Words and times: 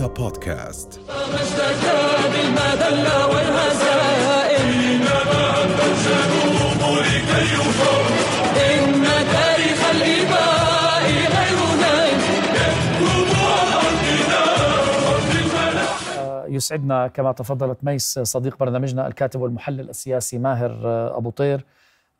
رؤيا 0.00 0.14
بودكاست. 0.14 1.00
ما 1.08 1.34
اشتكى 1.34 1.98
بالمذلة 2.32 3.26
والهزائم 3.26 5.02
إن 8.56 9.04
تاريخ 9.32 9.80
الإباء 9.90 11.04
غير 11.36 11.58
نائم 11.80 12.20
يسعدنا 16.54 17.06
كما 17.08 17.32
تفضلت 17.32 17.78
ميس 17.84 18.18
صديق 18.18 18.56
برنامجنا 18.60 19.06
الكاتب 19.06 19.40
والمحلل 19.40 19.90
السياسي 19.90 20.38
ماهر 20.38 20.70
آه، 20.84 21.16
أبو 21.16 21.30
طير. 21.30 21.64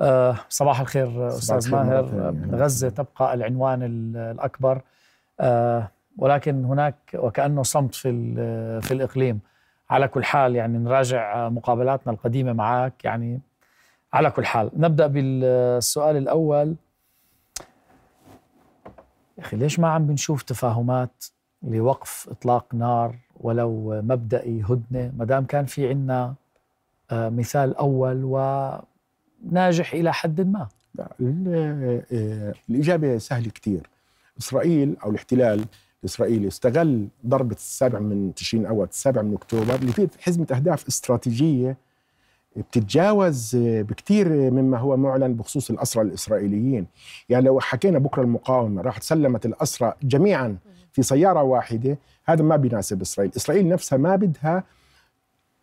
آه، 0.01 0.37
صباح 0.49 0.81
الخير 0.81 1.07
آه، 1.07 1.29
أستاذ 1.29 1.71
ماهر. 1.71 2.05
آه، 2.05 2.35
غزة 2.57 2.89
تبقى 2.89 3.35
العنوان 3.35 3.83
ال- 3.83 4.17
الأكبر. 4.17 4.81
آه، 5.41 5.91
ولكن 6.19 6.65
هناك 6.65 6.95
وكأنه 7.15 7.63
صمت 7.63 7.95
في, 7.95 8.11
في 8.83 8.95
الإقليم. 8.95 9.41
على 9.91 10.09
كل 10.09 10.25
حال 10.25 10.57
يعني 10.57 10.79
نراجع 10.79 11.47
آه، 11.47 11.49
مقابلاتنا 11.49 12.13
القديمة 12.13 12.53
معك 12.53 13.05
يعني 13.05 13.41
على 14.13 14.31
كل 14.31 14.45
حال 14.47 14.71
نبدأ 14.77 15.07
بالسؤال 15.07 16.17
الأول. 16.17 16.75
يا 19.39 19.43
أخي 19.45 19.57
ليش 19.57 19.79
ما 19.81 19.89
عم 19.89 20.07
بنشوف 20.07 20.43
تفاهمات 20.43 21.25
لوقف 21.63 22.29
إطلاق 22.31 22.75
نار 22.75 23.17
ولو 23.41 24.01
مبدئي 24.05 24.63
هدنة؟ 24.63 25.13
ما 25.19 25.25
دام 25.25 25.45
كان 25.45 25.65
في 25.67 25.89
عنا 25.89 26.35
آه، 27.11 27.29
مثال 27.29 27.77
أول 27.77 28.25
وناجح 28.25 29.93
إلى 29.93 30.13
حد 30.13 30.41
ما. 30.41 30.69
لا، 30.95 31.09
ال- 31.21 32.03
آه، 32.13 32.55
الإجابة 32.71 33.19
سهلة 33.19 33.51
كتير. 33.51 33.87
إسرائيل 34.39 34.97
أو 35.05 35.11
الاحتلال 35.11 35.65
الإسرائيلي 36.05 36.49
استغل 36.49 37.09
ضربة 37.27 37.55
السابع 37.55 37.99
من 37.99 38.35
تشرين 38.35 38.67
أول 38.67 38.87
السابع 38.87 39.23
من 39.23 39.35
أكتوبر 39.35 39.75
اللي 39.75 39.93
فيه 39.93 40.09
حزمة 40.21 40.47
أهداف 40.51 40.87
استراتيجية 40.87 41.77
بتتجاوز 42.57 43.57
بكتير 43.57 44.29
مما 44.29 44.79
هو 44.79 44.97
معلن 44.97 45.35
بخصوص 45.35 45.71
الأسرى 45.71 46.03
الإسرائيليين. 46.03 46.87
يعني 47.29 47.45
لو 47.45 47.61
حكينا 47.61 47.99
بكرة 47.99 48.23
المقاومة 48.23 48.83
راح 48.83 49.01
سلمت 49.01 49.47
الأسرى 49.47 49.93
جميعا 50.03 50.57
في 50.93 51.03
سيارة 51.03 51.43
واحدة 51.43 51.99
هذا 52.25 52.43
ما 52.43 52.57
بيناسب 52.57 53.01
إسرائيل. 53.01 53.33
إسرائيل 53.37 53.69
نفسها 53.69 53.99
ما 53.99 54.17
بدها 54.17 54.65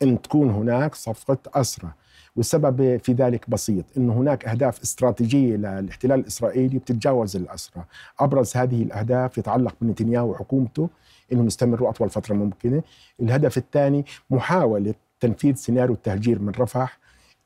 أن 0.01 0.21
تكون 0.21 0.49
هناك 0.49 0.95
صفقة 0.95 1.37
أسرى. 1.55 1.89
والسبب 2.37 2.99
في 3.03 3.13
ذلك 3.13 3.49
بسيط 3.49 3.85
أن 3.97 4.09
هناك 4.09 4.45
أهداف 4.45 4.81
استراتيجية 4.81 5.55
للاحتلال 5.55 6.19
الإسرائيلي 6.19 6.79
بتتجاوز 6.79 7.35
الأسرى 7.35 7.83
أبرز 8.19 8.57
هذه 8.57 8.83
الأهداف 8.83 9.37
يتعلق 9.37 9.75
بنتنياهو 9.81 10.31
وحكومته 10.31 10.89
أنهم 11.33 11.47
يستمروا 11.47 11.89
أطول 11.89 12.09
فترة 12.09 12.33
ممكنة. 12.35 12.83
الهدف 13.21 13.57
الثاني 13.57 14.05
محاولة 14.29 14.93
تنفيذ 15.19 15.55
سيناريو 15.55 15.93
التهجير 15.93 16.39
من 16.39 16.51
رفح 16.59 16.99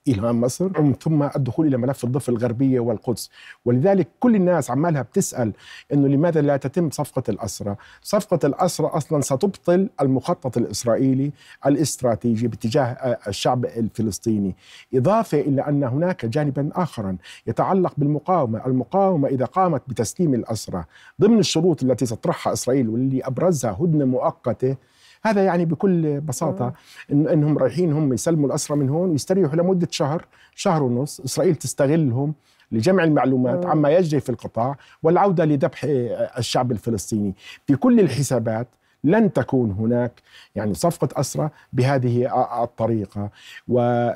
إلى 0.07 0.33
مصر 0.33 0.79
ومن 0.79 0.93
ثم 0.93 1.23
الدخول 1.23 1.67
إلى 1.67 1.77
ملف 1.77 2.03
الضفة 2.03 2.31
الغربية 2.31 2.79
والقدس. 2.79 3.29
ولذلك 3.65 4.07
كل 4.19 4.35
الناس 4.35 4.71
عمالها 4.71 5.01
بتسأل 5.01 5.53
أنه 5.93 6.07
لماذا 6.07 6.41
لا 6.41 6.57
تتم 6.57 6.89
صفقة 6.89 7.23
الأسرى؟ 7.29 7.75
صفقة 8.01 8.39
الأسرى 8.47 8.87
أصلا 8.87 9.21
ستبطل 9.21 9.89
المخطط 10.01 10.57
الإسرائيلي 10.57 11.31
الاستراتيجي 11.65 12.47
باتجاه 12.47 12.83
آه، 12.83 13.19
الشعب 13.27 13.65
الفلسطيني. 13.65 14.55
إضافة 14.93 15.41
إلى 15.41 15.61
أن 15.61 15.83
هناك 15.83 16.25
جانبا 16.25 16.69
آخرا 16.75 17.17
يتعلق 17.47 17.93
بالمقاومة. 17.97 18.65
المقاومة 18.65 19.27
إذا 19.27 19.45
قامت 19.45 19.81
بتسليم 19.87 20.33
الأسرى 20.33 20.83
ضمن 21.21 21.39
الشروط 21.39 21.83
التي 21.83 22.05
تطرحها 22.05 22.53
إسرائيل 22.53 22.89
واللي 22.89 23.21
أبرزها 23.21 23.77
هدنة 23.81 24.05
مؤقتة 24.05 24.75
هذا 25.23 25.45
يعني 25.45 25.65
بكل 25.65 26.21
بساطة 26.21 26.73
إن 27.11 27.27
إنهم 27.27 27.57
رايحين 27.57 27.93
هم 27.93 28.13
يسلموا 28.13 28.47
الأسرى 28.47 28.77
من 28.77 28.89
هون 28.89 29.09
ويستريحوا 29.09 29.55
لمدة 29.55 29.87
شهر 29.91 30.25
شهر 30.55 30.83
ونص. 30.83 31.19
إسرائيل 31.19 31.55
تستغلهم 31.55 32.33
لجمع 32.71 33.03
المعلومات 33.03 33.65
عما 33.65 33.89
يجري 33.89 34.19
في 34.21 34.29
القطاع 34.29 34.77
والعودة 35.03 35.45
لذبح 35.45 35.85
آه، 35.85 36.31
الشعب 36.37 36.71
الفلسطيني. 36.71 37.33
في 37.67 37.75
كل 37.75 37.99
الحسابات 37.99 38.67
لن 39.03 39.33
تكون 39.33 39.71
هناك 39.71 40.21
يعني 40.55 40.73
صفقة 40.73 41.19
أسرى 41.19 41.49
بهذه 41.73 42.27
آه، 42.27 42.63
الطريقة. 42.63 43.29
وأنا 43.67 44.11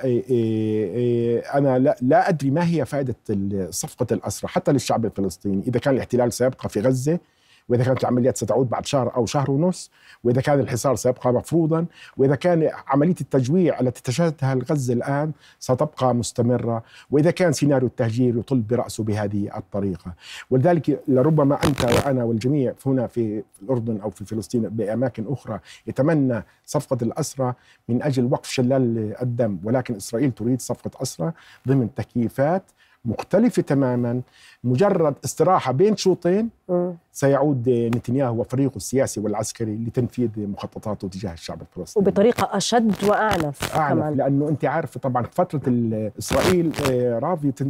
لا, 2.01 2.29
أدري 2.29 2.51
ما 2.51 2.67
هي 2.67 2.85
فائدة 2.85 3.15
صفقة 3.69 4.07
الأسرى 4.11 4.47
حتى 4.49 4.71
للشعب 4.71 5.05
الفلسطيني 5.05 5.63
إذا 5.67 5.79
كان 5.79 5.93
الاحتلال 5.93 6.33
سيبقى 6.33 6.69
في 6.69 6.79
غزة 6.79 7.19
وإذا 7.69 7.83
كانت 7.83 8.01
العمليات 8.01 8.37
ستعود 8.37 8.69
بعد 8.69 8.85
شهر 8.85 9.15
أو 9.15 9.25
شهر 9.25 9.51
ونص 9.51 9.91
وإذا 10.23 10.41
كان 10.41 10.59
الحصار 10.59 10.95
سيبقى 10.95 11.33
مفروضا 11.33 11.85
وإذا 12.17 12.35
كان 12.35 12.69
عملية 12.87 13.15
التجويع 13.21 13.79
التي 13.79 14.03
تشهدها 14.03 14.53
الغزه 14.53 14.93
الآن 14.93 15.31
ستبقى 15.59 16.15
مستمرة 16.15 16.83
وإذا 17.11 17.31
كان 17.31 17.53
سيناريو 17.53 17.87
التهجير 17.87 18.37
يطل 18.37 18.59
برأسه 18.61 19.03
بهذه 19.03 19.57
الطريقة. 19.57 20.13
ولذلك 20.49 20.99
لربما 21.07 21.63
أنت 21.63 21.83
وأنا 21.83 22.23
والجميع 22.23 22.73
هنا 22.85 23.07
في 23.07 23.43
الأردن 23.63 24.01
أو 24.01 24.09
في 24.09 24.25
فلسطين 24.25 24.69
بأماكن 24.69 25.25
أخرى 25.27 25.59
يتمنى 25.87 26.43
صفقة 26.65 26.97
الأسرى 27.01 27.53
من 27.89 28.03
أجل 28.03 28.25
وقف 28.25 28.49
شلال 28.49 29.15
الدم 29.21 29.59
ولكن 29.63 29.95
إسرائيل 29.95 30.31
تريد 30.31 30.61
صفقة 30.61 30.91
أسرى 31.01 31.31
ضمن 31.67 31.93
تكييفات 31.93 32.63
مختلفة 33.05 33.61
تماما. 33.61 34.21
مجرد 34.63 35.15
استراحة 35.25 35.71
بين 35.71 35.97
شوطين 35.97 36.49
سيعود 37.11 37.69
نتنياهو 37.69 38.39
وفريقه 38.39 38.75
السياسي 38.75 39.19
والعسكري 39.19 39.75
لتنفيذ 39.75 40.29
مخططاته 40.37 41.07
تجاه 41.07 41.33
الشعب 41.33 41.61
الفلسطيني. 41.61 42.07
وبطريقة 42.07 42.57
أشد 42.57 43.03
وأعنف 43.03 43.75
أعنف 43.75 43.99
كمان. 43.99 44.17
لأنه 44.17 44.49
أنت 44.49 44.65
عارفة 44.65 44.99
طبعا 44.99 45.23
فترة 45.31 45.61
إسرائيل 46.19 46.71
آه، 46.91 47.19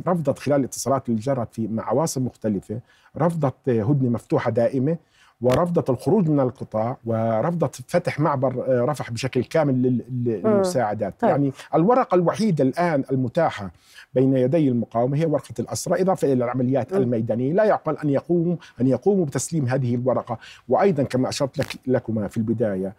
رفضت 0.07 0.39
خلال 0.39 0.59
الاتصالات 0.59 1.09
اللي 1.09 1.19
جرت 1.19 1.53
في 1.53 1.67
مع 1.67 1.83
عواصم 1.89 2.25
مختلفة 2.25 2.79
رفضت 3.17 3.69
آه، 3.69 3.83
هدنة 3.83 4.09
مفتوحة 4.09 4.51
دائمة. 4.51 4.97
ورفضت 5.41 5.89
الخروج 5.89 6.29
من 6.29 6.39
القطاع 6.39 6.97
ورفضت 7.05 7.75
فتح 7.87 8.19
معبر 8.19 8.65
آه، 8.67 8.81
رفح 8.85 9.11
بشكل 9.11 9.43
كامل 9.43 9.81
لل- 9.81 10.01
لل- 10.09 10.41
للمساعدات 10.43 11.13
طيب. 11.19 11.29
يعني 11.31 11.51
الورقة 11.75 12.15
الوحيدة 12.15 12.63
الآن 12.63 13.03
المتاحة 13.11 13.71
بين 14.13 14.37
يدي 14.37 14.69
المقاومة 14.69 15.17
هي 15.17 15.25
ورقة 15.25 15.53
الأسرى 15.59 16.01
إضافة 16.01 16.33
إلى 16.33 16.43
العمليات 16.45 16.93
مم. 16.93 17.01
الميدانية 17.01 17.53
لا 17.53 17.63
يعقل 17.63 17.97
أن 17.97 18.09
يقوموا 18.09 18.55
أن 18.81 18.87
يقوموا 18.87 19.25
بتسليم 19.25 19.65
هذه 19.65 19.95
الورقة 19.95 20.37
وأيضا 20.69 21.03
كما 21.03 21.29
أشرت 21.29 21.57
لك 21.57 21.75
لكما 21.87 22.27
في 22.27 22.37
البداية 22.37 22.93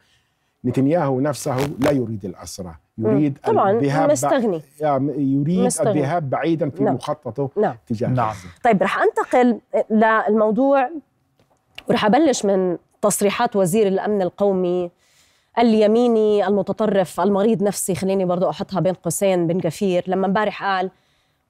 نتنياهو 0.65 1.21
نفسه 1.21 1.57
لا 1.79 1.91
يريد 1.91 2.25
الأسرى 2.25 2.75
يريد 2.99 3.39
طبعا 3.45 3.71
الذهاب 3.71 4.11
مستغني 4.11 4.63
يعني 4.81 5.13
يريد 5.35 5.59
مستغني. 5.61 5.91
الذهاب 5.91 6.31
بعيدا 6.31 6.71
في 6.71 6.85
نعم. 6.85 6.95
مخططه 6.95 7.51
نعم 7.63 7.75
تجاه 7.87 8.09
نعم. 8.09 8.35
طيب 8.65 8.83
رح 8.83 8.99
أنتقل 9.03 9.61
للموضوع 9.91 10.91
ورح 11.89 12.05
أبلش 12.05 12.45
من 12.45 12.79
تصريحات 13.03 13.57
وزير 13.57 13.89
الأمن 13.89 14.23
القومي 14.23 14.91
اليميني 15.59 16.47
المتطرف 16.47 17.21
المريض 17.21 17.63
نفسي 17.63 17.95
خليني 17.95 18.25
برضو 18.25 18.51
أحطها 18.51 18.81
بين 18.81 18.95
قوسين 18.95 19.47
بن 19.47 19.61
غفير 19.61 20.05
لما 20.07 20.27
امبارح 20.27 20.65
قال 20.65 20.91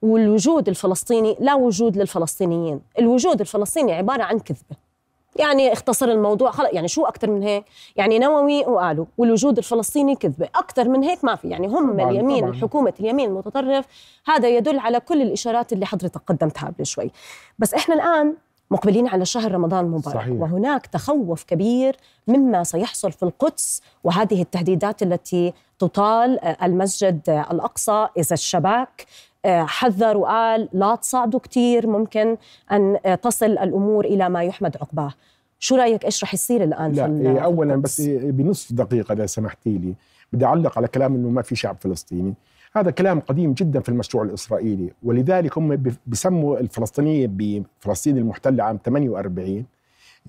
والوجود 0.01 0.67
الفلسطيني 0.69 1.37
لا 1.39 1.55
وجود 1.55 1.97
للفلسطينيين 1.97 2.81
الوجود 2.99 3.39
الفلسطيني 3.41 3.93
عبارة 3.93 4.23
عن 4.23 4.39
كذبة. 4.39 4.87
يعني 5.35 5.73
اختصر 5.73 6.05
الموضوع 6.05 6.51
خلص 6.51 6.69
يعني 6.71 6.87
شو 6.87 7.05
أكثر 7.05 7.29
من 7.29 7.43
هيك؟ 7.43 7.63
يعني 7.95 8.19
نووي 8.19 8.65
وقالوا 8.65 9.05
والوجود 9.17 9.57
الفلسطيني 9.57 10.15
كذبة. 10.15 10.49
أكثر 10.55 10.89
من 10.89 11.03
هيك 11.03 11.23
ما 11.23 11.35
في 11.35 11.47
يعني 11.49 11.67
هم 11.67 11.93
طبعاً، 11.93 12.11
اليمين 12.11 12.41
طبعاً. 12.41 12.61
حكومة 12.61 12.93
اليمين 12.99 13.29
المتطرف 13.29 13.85
هذا 14.25 14.49
يدل 14.49 14.79
على 14.79 14.99
كل 14.99 15.21
الإشارات 15.21 15.73
اللي 15.73 15.85
حضرتك 15.85 16.21
قدمتها 16.27 16.67
قبل 16.67 16.85
شوي. 16.85 17.11
بس 17.59 17.73
إحنا 17.73 17.95
الآن 17.95 18.35
مقبلين 18.71 19.07
على 19.07 19.25
شهر 19.25 19.51
رمضان 19.51 19.85
المبارك. 19.85 20.15
صحيح. 20.17 20.41
وهناك 20.41 20.85
تخوف 20.85 21.43
كبير 21.43 21.95
مما 22.27 22.63
سيحصل 22.63 23.11
في 23.11 23.23
القدس 23.23 23.81
وهذه 24.03 24.41
التهديدات 24.41 25.03
التي 25.03 25.53
تطال 25.79 26.39
آه، 26.39 26.65
المسجد 26.65 27.29
آه، 27.29 27.51
الأقصى 27.51 28.07
إذا 28.17 28.33
الشباك 28.33 29.05
آه، 29.45 29.63
حذر 29.63 30.17
وقال 30.17 30.69
لا 30.73 30.95
تصعدوا 30.95 31.39
كتير 31.39 31.87
ممكن 31.87 32.37
أن 32.71 32.99
تصل 33.21 33.45
الأمور 33.45 34.05
إلى 34.05 34.29
ما 34.29 34.43
يحمد 34.43 34.77
عقباه. 34.81 35.13
شو 35.59 35.75
رأيك؟ 35.75 36.05
إيش 36.05 36.23
رح 36.23 36.33
يصير 36.33 36.63
الآن 36.63 36.91
في 36.93 36.97
لا 36.97 37.05
ال- 37.05 37.25
إيه، 37.27 37.33
في 37.33 37.43
اولا؟ 37.43 37.75
بس 37.75 37.99
إيه، 37.99 38.31
بنصف 38.31 38.73
دقيقة 38.73 39.13
إذا 39.13 39.25
سمحتي 39.25 39.69
لي. 39.77 39.93
بدي 40.33 40.45
أعلق 40.45 40.77
على 40.77 40.87
كلام 40.87 41.15
إنه 41.15 41.29
ما 41.29 41.41
في 41.41 41.55
شعب 41.55 41.77
فلسطيني. 41.79 42.33
هذا 42.79 42.91
كلام 42.91 43.19
قديم 43.19 43.53
جدا 43.53 43.79
في 43.79 43.89
المشروع 43.89 44.23
الإسرائيلي 44.23 44.91
ولذلك 45.03 45.57
هم 45.57 45.83
بسموا 46.07 46.59
الفلسطينية 46.59 47.27
بفلسطين 47.31 48.17
المحتلة 48.17 48.63
عام 48.63 48.79
48 48.85 49.65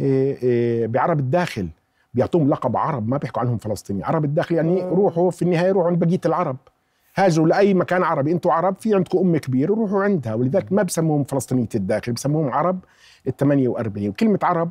إيه، 0.00 0.42
إيه، 0.42 0.86
بعرب 0.86 1.20
الداخل. 1.20 1.68
بيعطوهم 2.14 2.48
لقب 2.48 2.76
عرب 2.76 3.08
ما 3.08 3.16
بيحكوا 3.16 3.42
عنهم 3.42 3.58
فلسطيني. 3.58 4.04
عرب 4.04 4.24
الداخل 4.24 4.54
يعني 4.54 4.82
روحوا 4.82 5.30
في 5.30 5.42
النهاية 5.42 5.72
روحوا 5.72 5.90
عند 5.90 5.98
بقية 5.98 6.20
العرب. 6.26 6.56
هاجروا 7.14 7.48
لأي 7.48 7.74
مكان 7.74 8.02
عربي. 8.02 8.32
أنتم 8.32 8.50
عرب 8.50 8.76
في 8.80 8.94
عندكم 8.94 9.18
ام 9.18 9.36
كبيرة 9.36 9.74
روحوا 9.74 10.02
عندها. 10.02 10.34
ولذلك 10.34 10.72
ما 10.72 10.82
بسموهم 10.82 11.24
فلسطينية 11.24 11.68
الداخل 11.74 12.12
بسموهم 12.12 12.50
عرب 12.50 12.78
ال 13.26 13.36
48 13.36 14.08
وكلمة 14.08 14.38
عرب 14.42 14.70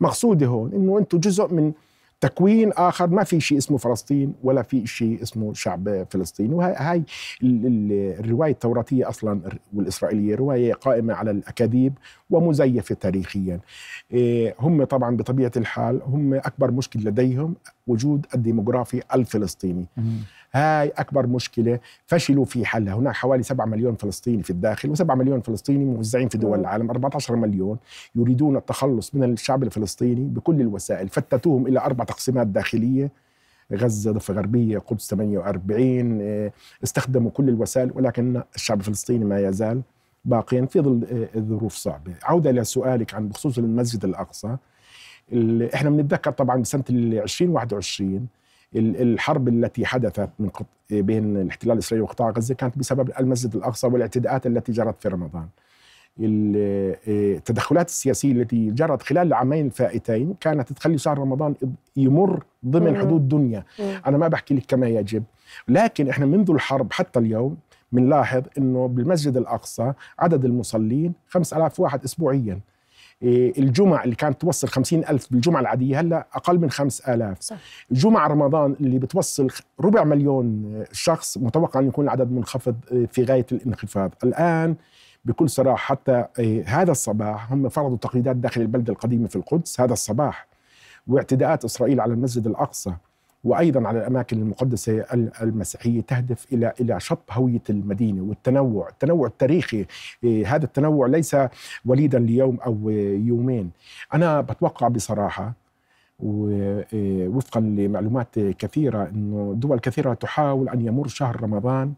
مقصودة 0.00 0.46
هون 0.46 0.72
إنه 0.72 0.98
أنتم 0.98 1.18
جزء 1.18 1.54
من 1.54 1.72
تكوين 2.20 2.72
آخر. 2.72 3.06
ما 3.06 3.24
في 3.24 3.40
شيء 3.40 3.58
اسمه 3.58 3.78
فلسطين 3.78 4.34
ولا 4.42 4.62
في 4.62 4.86
شيء 4.86 5.22
اسمه 5.22 5.52
شعب 5.54 6.06
فلسطين. 6.10 6.52
وهي 6.52 7.02
الرواية 7.42 8.52
التوراتية 8.52 9.08
أصلا 9.08 9.40
والإسرائيلية 9.74 10.34
رواية 10.34 10.72
قائمة 10.72 11.14
على 11.14 11.30
الأكاذيب 11.30 11.98
ومزيفة 12.30 12.94
تاريخيا. 12.94 13.60
إيه، 14.12 14.54
هم 14.60 14.84
طبعا 14.84 15.16
بطبيعة 15.16 15.52
الحال 15.56 16.00
هم 16.04 16.34
أكبر 16.34 16.70
مشكله 16.70 17.02
لديهم 17.02 17.54
وجود 17.86 18.26
الديموغرافي 18.34 19.02
الفلسطيني. 19.14 19.86
هاي 20.52 20.88
أكبر 20.88 21.26
مشكلة 21.26 21.80
فشلوا 22.06 22.44
في 22.44 22.66
حلها. 22.66 22.94
هناك 22.94 23.14
حوالي 23.14 23.42
7 23.42 23.66
مليون 23.66 23.94
فلسطيني 23.94 24.42
في 24.42 24.50
الداخل 24.50 24.96
و7 24.96 25.10
مليون 25.10 25.40
فلسطيني 25.40 25.84
موزعين 25.84 26.28
في 26.28 26.38
دول. 26.38 26.60
العالم 26.60 26.90
14 26.90 27.36
مليون 27.36 27.78
يريدون 28.14 28.56
التخلص 28.56 29.14
من 29.14 29.24
الشعب 29.32 29.62
الفلسطيني 29.62 30.24
بكل 30.24 30.60
الوسائل. 30.60 31.08
فتتوهم 31.08 31.66
إلى 31.66 31.80
أربع 31.80 32.04
تقسيمات 32.04 32.46
داخلية 32.46 33.10
غزة 33.72 34.12
ضفة 34.12 34.34
غربية 34.34 34.78
قدس 34.78 35.10
48 35.10 36.20
إيه، 36.20 36.52
استخدموا 36.84 37.30
كل 37.30 37.48
الوسائل 37.48 37.92
ولكن 37.94 38.42
الشعب 38.54 38.78
الفلسطيني 38.80 39.24
ما 39.24 39.40
يزال 39.40 39.82
باقيا 40.24 40.66
في 40.66 40.80
ظل 40.80 41.04
إيه، 41.10 41.28
الظروف 41.36 41.74
صعبة. 41.74 42.14
عودة 42.22 42.50
إلى 42.50 42.64
سؤالك 42.64 43.14
عن 43.14 43.28
بخصوص 43.28 43.58
المسجد 43.58 44.04
الأقصى. 44.04 44.56
ال- 45.32 45.74
إحنا 45.74 45.90
بنتذكر 45.90 46.30
طبعا 46.30 46.56
بسنة 46.62 46.84
ال 46.90 47.14
2021 47.18 48.14
ال- 48.16 48.26
الحرب 48.76 49.48
التي 49.48 49.86
حدثت 49.86 50.30
من 50.38 50.48
قط... 50.48 50.66
بين 50.90 51.36
الاحتلال 51.36 51.72
الإسرائيلي 51.72 52.04
وقطاع 52.04 52.30
غزة 52.30 52.54
كانت 52.54 52.78
بسبب 52.78 53.10
المسجد 53.20 53.56
الأقصى 53.56 53.86
والإعتداءات 53.86 54.46
التي 54.46 54.72
جرت 54.72 55.02
في 55.02 55.08
رمضان. 55.08 55.46
ال- 56.20 56.96
التدخلات 57.36 57.88
السياسية 57.88 58.32
التي 58.32 58.70
جرت 58.70 59.02
خلال 59.02 59.26
العامين 59.26 59.66
الفائتين 59.66 60.34
كانت 60.40 60.72
تخلي 60.72 60.98
شهر 60.98 61.18
رمضان 61.18 61.54
يمر 61.96 62.44
ضمن 62.66 62.92
مم. 62.92 63.00
حدود 63.00 63.28
دنيا، 63.28 63.64
مم. 63.80 64.00
أنا 64.06 64.18
ما 64.18 64.28
بحكي 64.28 64.54
لك 64.54 64.64
كما 64.68 64.88
يجب، 64.88 65.22
لكن 65.68 66.08
إحنا 66.08 66.26
منذ 66.26 66.50
الحرب 66.50 66.92
حتى 66.92 67.18
اليوم 67.18 67.56
بنلاحظ 67.92 68.42
إنه 68.58 68.88
بالمسجد 68.88 69.36
الأقصى 69.36 69.92
عدد 70.18 70.44
المصلين 70.44 71.12
5000 71.28 71.80
واحد 71.80 72.04
اسبوعيا. 72.04 72.60
إيه، 73.22 73.58
الجمع 73.58 74.04
اللي 74.04 74.14
كانت 74.14 74.40
توصل 74.40 74.68
50 74.68 75.04
ألف 75.04 75.26
بالجمعة 75.30 75.60
العادية 75.60 76.00
هلأ 76.00 76.26
أقل 76.32 76.58
من 76.58 76.70
5000 76.70 77.40
صح. 77.40 77.56
جمعة 77.90 78.28
رمضان 78.28 78.76
اللي 78.80 78.98
بتوصل 78.98 79.48
ربع 79.80 80.04
مليون 80.04 80.84
شخص 80.92 81.38
متوقع 81.38 81.80
أن 81.80 81.88
يكون 81.88 82.04
العدد 82.04 82.32
منخفض 82.32 82.76
في 83.12 83.24
غاية 83.24 83.46
الانخفاض. 83.52 84.10
الآن 84.24 84.76
بكل 85.24 85.50
صراحة 85.50 85.76
حتى 85.76 86.24
هذا 86.66 86.90
الصباح 86.90 87.52
هم 87.52 87.68
فرضوا 87.68 87.96
تقييدات 87.96 88.36
داخل 88.36 88.60
البلدة 88.60 88.92
القديمة 88.92 89.28
في 89.28 89.36
القدس 89.36 89.80
هذا 89.80 89.92
الصباح 89.92 90.46
واعتداءات 91.06 91.64
إسرائيل 91.64 92.00
على 92.00 92.12
المسجد 92.12 92.46
الأقصى. 92.46 92.92
وأيضا 93.48 93.88
على 93.88 93.98
الأماكن 93.98 94.38
المقدسة 94.38 95.04
المسيحية 95.42 96.00
تهدف 96.00 96.46
إلى 96.52 96.72
إلى 96.80 97.00
شط 97.00 97.22
هوية 97.30 97.62
المدينة 97.70 98.22
والتنوع، 98.22 98.88
التنوع 98.88 99.26
التاريخي 99.26 99.86
هذا 100.24 100.64
التنوع 100.64 101.06
ليس 101.06 101.36
وليدا 101.86 102.18
ليوم 102.18 102.58
أو 102.66 102.90
يومين. 102.90 103.70
أنا 104.14 104.40
بتوقع 104.40 104.88
بصراحة 104.88 105.52
ووفقا 106.20 107.60
لمعلومات 107.60 108.38
كثيرة 108.38 109.08
إنه 109.08 109.54
دول 109.56 109.78
كثيرة 109.78 110.14
تحاول 110.14 110.68
أن 110.68 110.86
يمر 110.86 111.08
شهر 111.08 111.42
رمضان 111.42 111.92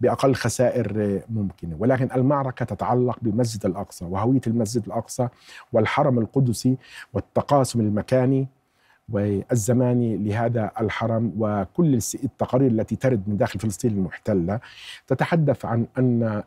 بأقل 0.00 0.34
خسائر 0.34 1.20
ممكنة، 1.30 1.76
ولكن 1.78 2.08
المعركة 2.16 2.64
تتعلق 2.64 3.18
بمسجد 3.22 3.66
الأقصى 3.66 4.04
وهوية 4.04 4.40
المسجد 4.46 4.86
الأقصى 4.86 5.28
والحرم 5.72 6.18
القدسي 6.18 6.76
والتقاسم 7.12 7.80
المكاني 7.80 8.48
والزماني 9.10 10.16
لهذا 10.16 10.70
الحرم 10.80 11.32
وكل 11.38 11.94
التقارير 12.24 12.70
التي 12.70 12.96
ترد 12.96 13.22
من 13.28 13.36
داخل 13.36 13.58
فلسطين 13.58 13.90
المحتلة 13.90 14.60
تتحدث 15.06 15.64
عن 15.64 15.86
أن 15.98 16.42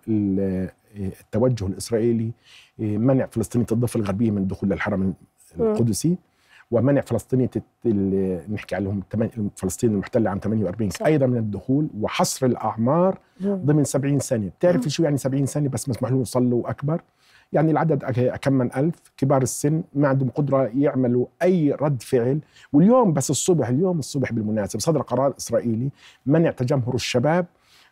التوجه 0.97 1.67
الإسرائيلي 1.67 2.31
منع 2.79 3.25
فلسطينية 3.25 3.67
الضفة 3.71 3.99
الغربية 3.99 4.31
من 4.31 4.37
الدخول 4.37 4.69
للحرم 4.69 5.13
القدسي 5.59 6.17
ومنع 6.71 7.01
فلسطينية 7.01 7.49
نحكي 8.49 8.75
عليهم 8.75 9.03
فلسطين 9.55 9.91
المحتلة 9.91 10.29
عام 10.29 10.39
48 10.39 10.89
صح. 10.89 11.05
أيضا 11.05 11.25
من 11.25 11.37
الدخول 11.37 11.87
وحصر 12.01 12.45
الأعمار 12.45 13.19
ضمن 13.43 13.83
70 13.83 14.19
سنه 14.19 14.47
بتعرفي 14.59 14.89
شو 14.89 15.03
يعني 15.03 15.17
70 15.17 15.45
سنه 15.45 15.69
بس 15.69 15.89
مسموح 15.89 16.11
لهم 16.11 16.21
يصلوا 16.21 16.69
أكبر. 16.69 17.01
يعني 17.53 17.71
العدد 17.71 18.03
كم 18.41 18.53
من 18.53 18.75
ألف 18.75 18.95
كبار 19.17 19.41
السن 19.41 19.83
ما 19.95 20.07
عندهم 20.07 20.29
قدرة 20.29 20.71
يعملوا 20.75 21.25
أي 21.43 21.71
رد 21.71 22.01
فعل. 22.01 22.39
واليوم 22.73 23.13
بس 23.13 23.29
الصبح 23.29 23.69
اليوم 23.69 23.99
الصبح 23.99 24.33
بالمناسبة 24.33 24.79
صدر 24.79 25.01
قرار 25.01 25.33
إسرائيلي 25.37 25.89
منع 26.25 26.51
تجمهر 26.51 26.95
الشباب 26.95 27.45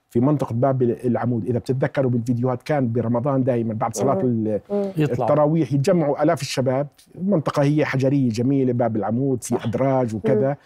في 0.10 0.20
منطقة 0.20 0.54
باب 0.54 0.82
العمود. 0.82 1.46
إذا 1.46 1.60
بتتذكروا 1.60 2.12
بالفيديوهات 2.12 2.64
كان 2.64 2.92
برمضان 2.92 3.44
دائما 3.44 3.74
بعد 3.74 3.96
صلاة 3.96 4.22
التراويح 4.98 5.74
يتجمعوا 5.74 6.24
آلاف 6.24 6.42
الشباب. 6.42 6.88
منطقة 7.22 7.64
هي 7.64 7.86
حجرية 7.86 8.30
جميلة 8.30 8.74
باب 8.74 8.96
العمود 8.96 9.44
في 9.44 9.66
أدراج 9.66 10.16
وكذا. 10.16 10.58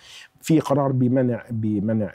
في 0.41 0.59
قرار 0.59 0.91
بمنع 0.91 1.43
بمنع 1.51 2.11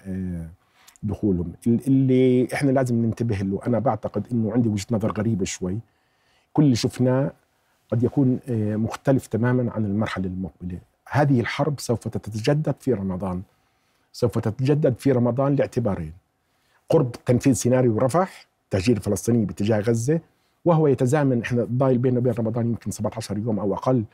دخولهم. 1.03 1.53
اللي 1.67 2.49
إحنا 2.55 2.71
لازم 2.71 3.05
ننتبه 3.05 3.37
له 3.37 3.61
أنا 3.67 3.79
بعتقد 3.79 4.27
إنه 4.32 4.53
عندي 4.53 4.69
وجهة 4.69 4.87
نظر 4.91 5.12
غريبة 5.12 5.44
شوي. 5.44 5.79
كل 6.52 6.62
اللي 6.62 6.76
شفناه 6.76 7.32
قد 7.93 8.02
يكون 8.02 8.38
مختلف 8.76 9.26
تماما 9.26 9.73
عن 9.73 9.85
المرحلة 9.85 10.26
المقبلة. 10.26 10.79
هذه 11.08 11.41
الحرب 11.41 11.81
سوف 11.81 12.08
تتجدد 12.08 12.75
في 12.81 12.93
رمضان. 12.93 13.43
سوف 14.12 14.38
تتجدد 14.38 14.99
في 14.99 15.12
رمضان 15.12 15.55
لاعتبارين 15.55 16.12
قرب 16.88 17.12
تنفيذ 17.12 17.52
سيناريو 17.52 17.99
رفح 17.99 18.47
تهجير 18.70 18.97
الفلسطيني 18.97 19.44
باتجاه 19.44 19.81
غزة 19.81 20.20
وهو 20.64 20.87
يتزامن 20.87 21.43
إحنا 21.43 21.62
الضايل 21.62 21.99
بينه 21.99 22.19
وبين 22.19 22.32
رمضان 22.32 22.67
يمكن 22.67 22.91
17 22.91 23.38
يوم 23.38 23.58
أو 23.58 23.75
أقل 23.75 24.05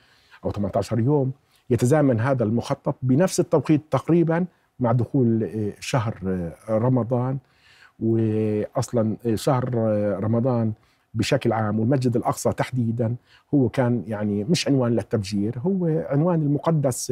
أو 0.45 0.51
18 0.51 0.99
يوم. 0.99 1.33
يتزامن 1.71 2.21
هذا 2.21 2.45
المخطط 2.45 2.95
بنفس 3.03 3.41
التوقيت 3.41 3.81
تقريبا 3.91 4.45
مع 4.81 4.93
دخول 4.93 5.51
شهر 5.81 6.15
رمضان. 6.71 7.39
واصلا 8.01 9.17
شهر 9.35 9.75
رمضان 10.25 10.73
بشكل 11.17 11.53
عام 11.53 11.81
والمسجد 11.81 12.17
الأقصى 12.17 12.53
تحديدا 12.53 13.15
هو 13.55 13.69
كان 13.69 14.03
يعني 14.07 14.45
مش 14.45 14.69
عنوان 14.69 14.93
للتفجير 14.93 15.59
هو 15.59 16.05
عنوان 16.11 16.43
المقدس 16.43 17.11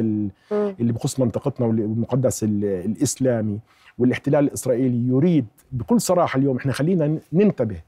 اللي 0.51 0.93
بخص 0.93 1.19
منطقتنا 1.19 1.67
والمقدس 1.67 2.43
الإسلامي 2.43 3.59
والاحتلال 3.97 4.43
الإسرائيلي 4.45 5.07
يريد 5.07 5.45
بكل 5.71 6.01
صراحة 6.01 6.37
اليوم 6.39 6.57
إحنا 6.57 6.71
خلينا 6.71 7.17
ننتبه 7.33 7.81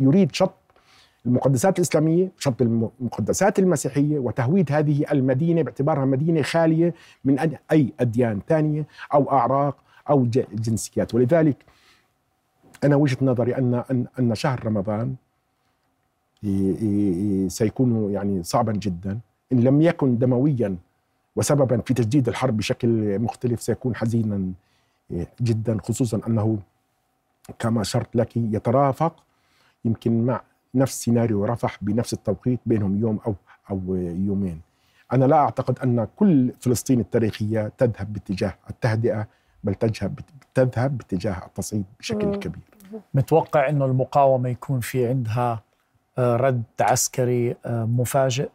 يريد 0.00 0.34
شط 0.34 0.54
المقدسات 1.26 1.78
الإسلامية 1.78 2.32
شط 2.38 2.62
المقدسات 2.62 3.58
المسيحية 3.58 4.18
وتهويد 4.18 4.72
هذه 4.72 5.04
المدينة 5.12 5.62
باعتبارها 5.62 6.04
مدينة 6.04 6.42
خالية 6.42 6.94
من 7.24 7.38
أي 7.72 7.92
أديان 8.00 8.40
ثانية 8.48 8.86
أو 9.14 9.30
أعراق 9.32 9.76
أو 10.10 10.26
جنسيات. 10.52 11.14
ولذلك 11.14 11.56
أنا 12.84 12.96
وجهة 12.96 13.16
نظري 13.22 13.54
ان 13.56 14.06
أن 14.18 14.34
شهر 14.34 14.66
رمضان 14.66 15.14
سيكون 17.48 18.12
يعني 18.12 18.42
صعبا 18.42 18.72
جدا 18.72 19.18
إن 19.52 19.60
لم 19.60 19.82
يكن 19.82 20.18
دمويا 20.18 20.76
وسببا 21.36 21.80
في 21.80 21.94
تجديد 21.94 22.28
الحرب 22.28 22.56
بشكل 22.56 23.18
مختلف 23.18 23.62
سيكون 23.62 23.96
حزينا 23.96 24.52
جدا 25.40 25.78
خصوصا 25.82 26.20
أنه 26.26 26.58
كما 27.58 27.80
اشرت 27.80 28.16
لك 28.16 28.36
يترافق 28.36 29.24
يمكن 29.84 30.26
مع 30.26 30.42
نفس 30.74 31.02
سيناريو 31.02 31.44
رفح 31.44 31.78
بنفس 31.82 32.12
التوقيت 32.12 32.60
بينهم 32.66 33.00
يوم 33.00 33.18
أو 33.26 33.34
أو 33.70 33.94
يومين. 33.96 34.60
أنا 35.12 35.24
لا 35.24 35.36
أعتقد 35.36 35.78
أن 35.78 36.08
كل 36.16 36.52
فلسطين 36.60 37.00
التاريخية 37.00 37.72
تذهب 37.78 38.12
باتجاه 38.12 38.54
التهدئة 38.70 39.26
بل 39.64 39.74
تذهب 39.74 40.20
تذهب 40.54 40.98
باتجاه 40.98 41.46
التصعيد 41.46 41.84
بشكل 41.98 42.36
كبير. 42.36 42.62
متوقع 43.14 43.68
إنه 43.68 43.84
المقاومة 43.84 44.48
يكون 44.48 44.80
في 44.80 45.06
عندها 45.06 45.62
رد 46.18 46.62
عسكري 46.80 47.56
مفاجئ 47.66 48.48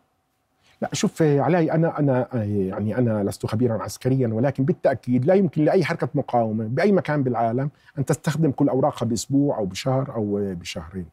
لا 0.82 0.90
شوف 0.94 1.22
علي 1.22 1.72
أنا 1.72 2.00
أنا 2.00 2.44
يعني 2.44 2.98
أنا 2.98 3.24
لست 3.24 3.46
خبيرا 3.46 3.84
عسكريا 3.84 4.28
ولكن 4.28 4.66
بالتأكيد 4.66 5.26
لا 5.26 5.34
يمكن 5.34 5.66
لأي 5.66 5.86
حركة 5.86 6.10
مقاومة 6.16 6.66
بأي 6.66 6.92
مكان 6.92 7.24
بالعالم 7.24 7.70
أن 7.98 8.06
تستخدم 8.06 8.52
كل 8.52 8.70
أوراقها 8.70 9.06
بأسبوع 9.06 9.58
أو 9.58 9.66
بشهر 9.66 10.16
أو 10.16 10.54
بشهرين. 10.54 11.06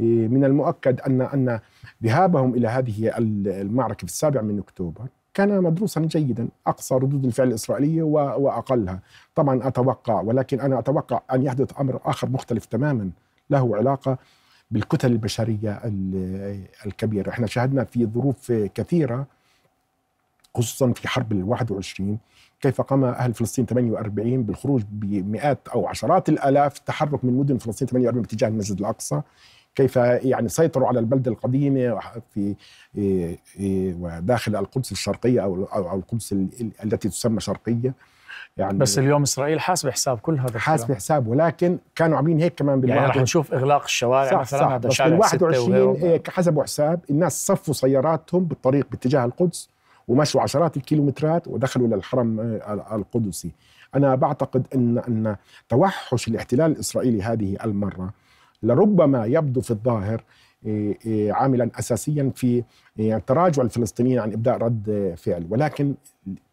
من 0.00 0.44
المؤكد 0.44 1.00
أن 1.00 1.20
أن 1.20 1.60
ذهابهم 2.04 2.54
إلى 2.54 2.68
هذه 2.68 3.12
المعركة 3.18 3.98
في 3.98 4.12
السابع 4.12 4.40
من 4.40 4.58
أكتوبر 4.58 5.06
كان 5.34 5.62
مدروسا 5.62 6.00
جيدا 6.00 6.48
أقصى 6.66 6.94
ردود 6.94 7.24
الفعل 7.24 7.48
الإسرائيلية 7.48 8.02
وأقلها، 8.02 9.00
طبعا 9.34 9.68
أتوقع 9.68 10.20
ولكن 10.20 10.60
أنا 10.60 10.78
أتوقع 10.78 11.20
أن 11.32 11.42
يحدث 11.42 11.80
أمر 11.80 12.00
آخر 12.04 12.28
مختلف 12.28 12.64
تماما 12.64 13.10
له 13.50 13.76
علاقة 13.76 14.18
بالكتل 14.70 15.12
البشرية 15.12 15.80
الكبيرة. 16.86 17.30
إحنا 17.30 17.46
شاهدنا 17.46 17.84
في 17.84 18.06
ظروف 18.06 18.52
كثيرة 18.52 19.26
خصوصا 20.54 20.92
في 20.92 21.08
حرب 21.08 21.32
ال 21.32 21.42
21 21.44 22.18
كيف 22.60 22.80
قام 22.80 23.04
أهل 23.04 23.34
فلسطين 23.34 23.66
48 23.66 24.42
بالخروج 24.42 24.82
بمئات 24.90 25.68
أو 25.68 25.86
عشرات 25.86 26.28
الآلاف 26.28 26.78
التحرك 26.78 27.24
من 27.24 27.32
مدن 27.38 27.58
فلسطين 27.58 27.88
48 27.88 28.22
باتجاه 28.22 28.48
المسجد 28.48 28.78
الأقصى؟ 28.78 29.22
كيف 29.74 29.96
يعني 29.96 30.48
سيطروا 30.48 30.88
على 30.88 30.98
البلده 31.00 31.30
القديمه 31.30 32.00
في 32.34 32.54
إيه، 32.96 33.38
إيه، 33.60 33.94
وداخل 34.00 34.56
القدس 34.56 34.92
أو 35.42 35.64
أو 35.90 35.98
القدس 35.98 36.32
ال- 36.32 36.70
التي 36.84 37.08
تسمى 37.08 37.40
شرقية؟ 37.40 37.94
يعني 38.58 38.78
بس 38.78 38.98
اليوم 38.98 39.22
إسرائيل 39.22 39.60
حاسبه 39.60 39.90
حساب 39.90 40.18
كل 40.18 40.38
هذا 40.38 40.58
حاسب. 40.58 40.92
حساب 40.92 41.28
ولكن 41.28 41.78
كانوا 41.94 42.16
عاملين 42.16 42.40
هيك 42.40 42.54
كمان 42.54 42.80
بال 42.80 42.90
يعني 42.90 43.00
رح 43.00 43.06
21 43.06 43.22
نشوف 43.22 43.54
إغلاق 43.54 43.82
الشوارع 43.82 44.30
صح 44.30 44.40
مثلا 44.40 44.60
صح 44.60 44.66
هذا 44.66 44.88
بس 44.88 44.94
شارع 44.94 45.16
بال 45.16 45.24
ستة 45.24 45.46
21 45.46 45.80
وغيره. 45.80 46.06
إيه، 46.06 46.22
حسبوا 46.28 46.62
حساب 46.62 47.00
الناس 47.10 47.46
صفوا 47.46 47.74
سياراتهم 47.74 48.44
بالطريق 48.44 48.86
باتجاه 48.90 49.24
القدس 49.24 49.68
ومشوا 50.08 50.40
عشرات 50.40 50.76
الكيلومترات 50.76 51.48
ودخلوا 51.48 51.88
للحرم 51.88 52.40
آه، 52.40 52.96
القدسي 52.96 53.50
أنا 53.94 54.14
بعتقد 54.14 54.66
إن 54.74 54.98
إن 54.98 55.36
توحش 55.68 56.28
الاحتلال 56.28 56.72
الإسرائيلي 56.72 57.22
هذه 57.22 57.56
المرة 57.64 58.10
لربما 58.62 59.26
يبدو 59.26 59.60
في 59.60 59.70
الظاهر 59.70 60.22
إيه، 60.66 60.98
إيه، 61.06 61.32
عاملا 61.32 61.70
اساسيا 61.78 62.32
في 62.34 62.64
إيه، 62.98 63.18
تراجع 63.18 63.62
الفلسطينيين 63.62 64.18
عن 64.18 64.32
إبداء 64.32 64.56
رد 64.58 65.14
فعل 65.16 65.46
ولكن 65.50 65.94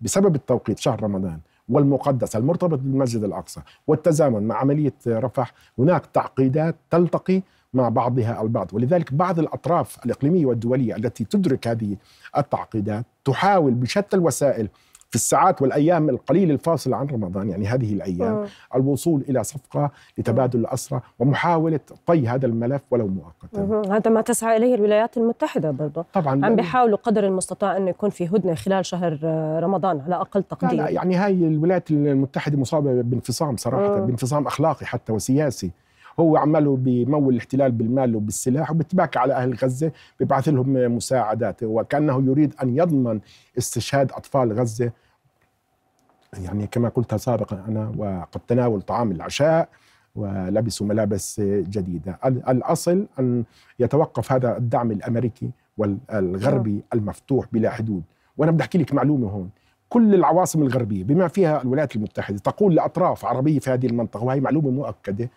بسبب 0.01 0.35
التوقيت 0.35 0.79
شهر 0.79 1.03
رمضان 1.03 1.39
والمقدس 1.69 2.35
المرتبط 2.35 2.79
بالمسجد 2.79 3.23
الأقصى 3.23 3.61
والتزامن 3.87 4.43
مع 4.43 4.55
عملية 4.55 4.93
رفح 5.07 5.53
هناك 5.79 6.05
تعقيدات 6.05 6.75
تلتقي 6.89 7.41
مع 7.73 7.89
بعضها 7.89 8.41
البعض. 8.41 8.73
ولذلك 8.73 9.13
بعض 9.13 9.39
الأطراف 9.39 10.05
الإقليمية 10.05 10.45
والدولية 10.45 10.95
التي 10.95 11.25
تدرك 11.25 11.67
هذه 11.67 11.97
التعقيدات 12.37 13.05
تحاول 13.25 13.73
بشتى 13.73 14.15
الوسائل 14.15 14.69
في 15.15 15.21
الساعات 15.21 15.61
والأيام 15.61 16.09
القليله 16.09 16.53
الفاصله 16.53 16.97
عن 16.97 17.07
رمضان 17.07 17.49
يعني 17.49 17.67
هذه 17.67 17.93
الأيام 17.93 18.35
مم. 18.35 18.45
الوصول 18.75 19.23
إلى 19.29 19.43
صفقة 19.43 19.91
لتبادل 20.17 20.59
الاسرى 20.59 21.01
ومحاولة 21.19 21.79
طي 22.05 22.27
هذا 22.27 22.45
الملف 22.45 22.81
ولو 22.91 23.07
مؤقتا. 23.07 23.95
هذا 23.95 24.11
ما 24.11 24.21
تسعى 24.21 24.57
إليه 24.57 24.75
الولايات 24.75 25.17
المتحدة 25.17 25.71
برضه 25.71 26.05
طبعا 26.13 26.45
عم 26.45 26.55
بيحاولوا 26.55 26.97
قدر 26.97 27.23
المستطاع 27.25 27.77
انه 27.77 27.89
يكون 27.89 28.09
في 28.09 28.27
هدنة 28.27 28.55
خلال 28.55 28.85
شهر 28.85 29.19
رمضان 29.63 30.01
على 30.01 30.15
أقل 30.15 30.39
لا 30.39 30.45
تقدير 30.49 30.79
لا 30.79 30.89
يعني 30.89 31.15
هاي 31.15 31.47
الولايات 31.47 31.91
المتحدة 31.91 32.57
مصابة 32.57 33.01
بانفصام 33.01 33.57
صراحة 33.57 33.99
مم. 33.99 34.05
بانفصام 34.05 34.47
أخلاقي 34.47 34.85
حتى 34.85 35.11
وسياسي 35.11 35.71
هو 36.19 36.37
عماله 36.37 36.77
بمول 36.79 37.33
الاحتلال 37.33 37.71
بالمال 37.71 38.15
وبالسلاح 38.15 38.71
وبتباكى 38.71 39.19
على 39.19 39.33
أهل 39.33 39.53
غزة 39.53 39.91
بيبعث 40.19 40.49
لهم 40.49 40.95
مساعدات 40.95 41.63
وكأنه 41.63 42.23
يريد 42.25 42.53
أن 42.63 42.77
يضمن 42.77 43.19
استشهاد 43.57 44.11
أطفال 44.11 44.53
غزة 44.53 44.91
يعني 46.33 46.67
كما 46.67 46.89
قلت 46.89 47.15
سابقا 47.15 47.63
أنا 47.67 47.91
وقد 47.97 48.41
تناول 48.47 48.81
طعام 48.81 49.11
العشاء 49.11 49.69
ولبسوا 50.15 50.87
ملابس 50.87 51.39
جديدة. 51.45 52.19
ال- 52.25 52.49
الأصل 52.49 53.05
أن 53.19 53.43
يتوقف 53.79 54.31
هذا 54.31 54.57
الدعم 54.57 54.91
الأمريكي 54.91 55.49
والغربي 55.77 56.81
المفتوح 56.93 57.45
بلا 57.51 57.69
حدود. 57.69 58.03
وأنا 58.37 58.51
بدي 58.51 58.61
أحكي 58.63 58.77
لك 58.77 58.93
معلومة 58.93 59.27
هون. 59.29 59.49
كل 59.89 60.15
العواصم 60.15 60.61
الغربية 60.61 61.03
بما 61.03 61.27
فيها 61.27 61.61
الولايات 61.61 61.95
المتحدة 61.95 62.37
تقول 62.37 62.75
لأطراف 62.75 63.25
عربية 63.25 63.59
في 63.59 63.69
هذه 63.69 63.85
المنطقة 63.87 64.23
وهي 64.23 64.39
معلومة 64.39 64.69
مؤكدة 64.69 65.29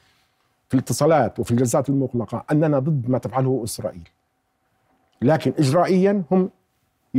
في 0.69 0.75
الاتصالات 0.75 1.39
وفي 1.41 1.51
الجلسات 1.51 1.89
المغلقة 1.89 2.45
أننا 2.53 2.79
ضد 2.79 3.11
ما 3.11 3.19
تفعله 3.19 3.61
إسرائيل. 3.65 4.09
لكن 5.23 5.53
إجرائيا 5.59 6.23
هم 6.31 6.51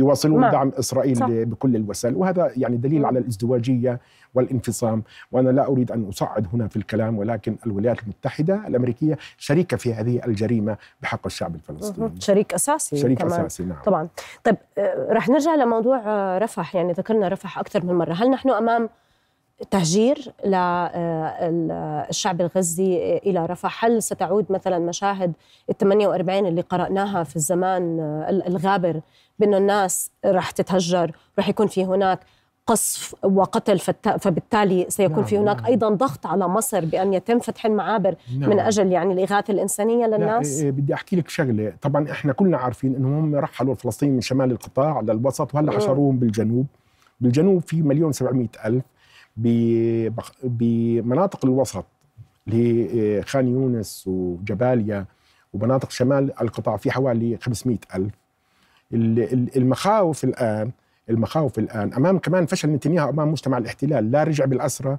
يواصلون 0.00 0.40
نعم. 0.40 0.52
دعم 0.52 0.72
إسرائيل 0.78 1.16
صح. 1.16 1.26
بكل 1.28 1.76
الوسائل 1.76 2.16
وهذا 2.16 2.50
يعني 2.56 2.76
دليل 2.76 3.04
على 3.04 3.18
الازدواجية 3.18 4.00
والانفصام 4.34 5.02
وأنا 5.32 5.50
لا 5.50 5.66
أريد 5.66 5.92
أن 5.92 6.08
أصعد 6.08 6.46
هنا 6.52 6.68
في 6.68 6.76
الكلام 6.76 7.18
ولكن 7.18 7.56
الولايات 7.66 8.02
المتحدة 8.02 8.66
الأمريكية 8.66 9.18
شريكة 9.38 9.76
في 9.76 9.94
هذه 9.94 10.20
الجريمة 10.26 10.76
بحق 11.02 11.26
الشعب 11.26 11.54
الفلسطيني. 11.54 12.20
شريك 12.20 12.54
أساسي 12.54 12.96
شريك 12.96 13.18
كمان. 13.18 13.40
أساسي 13.40 13.62
نعم 13.62 13.82
طبعا 13.84 14.08
طيب 14.44 14.56
آه، 14.78 15.12
رح 15.12 15.28
نرجع 15.28 15.54
لموضوع 15.54 16.02
آه، 16.06 16.38
رفح 16.38 16.74
يعني 16.74 16.92
ذكرنا 16.92 17.28
رفح 17.28 17.58
أكثر 17.58 17.86
من 17.86 17.94
مرة 17.94 18.12
هل 18.12 18.30
نحن 18.30 18.50
أمام 18.50 18.88
تهجير 19.70 20.32
للشعب 20.44 22.40
الغزي 22.40 23.16
إلى 23.16 23.46
رفح 23.46 23.84
هل 23.84 24.02
ستعود 24.02 24.46
مثلا 24.50 24.78
مشاهد 24.78 25.32
ال 25.70 25.78
48 25.78 26.46
اللي 26.46 26.60
قرأناها 26.60 27.24
في 27.24 27.36
الزمان 27.36 28.00
آه، 28.00 28.30
الغابر 28.48 29.00
بانه 29.38 29.56
الناس 29.56 30.10
رح 30.26 30.50
تتهجر 30.50 31.12
رح 31.38 31.48
يكون 31.48 31.66
في 31.66 31.84
هناك 31.84 32.20
قصف 32.66 33.14
وقتل 33.24 33.78
فبالتالي 34.18 34.86
سيكون 34.88 35.16
نعم، 35.16 35.24
في 35.24 35.38
هناك 35.38 35.56
نعم. 35.56 35.66
أيضا 35.66 35.88
ضغط 35.88 36.26
على 36.26 36.48
مصر 36.48 36.84
بأن 36.84 37.14
يتم 37.14 37.38
فتح 37.38 37.66
المعابر 37.66 38.14
نعم. 38.38 38.50
من 38.50 38.60
أجل 38.60 38.92
يعني 38.92 39.12
الإغاثة 39.12 39.52
الإنسانية 39.52 40.06
لا 40.06 40.16
للناس 40.16 40.60
إيه 40.60 40.70
بدي 40.70 40.94
أحكي 40.94 41.16
لك 41.16 41.28
شغلة 41.28 41.72
طبعا 41.82 42.10
إحنا 42.10 42.32
كلنا 42.32 42.56
عارفين 42.56 42.94
إنهم 42.94 43.12
هم 43.12 43.34
رحلوا 43.34 43.72
الفلسطينيين 43.72 44.14
من 44.14 44.20
شمال 44.20 44.50
القطاع 44.50 45.00
للوسط 45.00 45.54
وهلأ. 45.54 45.72
حشروهم 45.72 46.18
بالجنوب 46.18 46.66
بالجنوب 47.20 47.62
في 47.62 47.82
مليون 47.82 48.12
سبعمية 48.12 48.48
ألف 48.64 48.84
بمناطق 50.42 51.44
الوسط 51.44 51.84
اللي 52.48 52.58
هي 53.18 53.22
خان 53.22 53.48
يونس 53.48 54.04
وجباليا 54.06 55.06
ومناطق 55.52 55.90
شمال 55.90 56.40
القطاع 56.40 56.76
في 56.76 56.90
حوالي 56.90 57.38
500 57.42 57.78
ألف. 57.94 58.14
ال- 58.92 59.32
ال- 59.32 59.56
المخاوف 59.56 60.24
الآن 60.24 60.70
المخاوف 61.10 61.58
الآن 61.58 61.94
أمام 61.94 62.18
كمان 62.18 62.46
فشل 62.46 62.68
نتنياهو 62.70 63.10
أمام 63.10 63.30
مجتمع 63.32 63.58
الاحتلال. 63.58 64.10
لا 64.10 64.22
رجع 64.24 64.44
بالأسرى 64.44 64.98